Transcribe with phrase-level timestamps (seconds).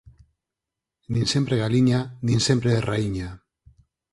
[1.13, 3.29] Nin sempre galiña, nin sempre raíña.